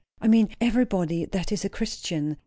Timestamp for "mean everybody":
0.27-1.25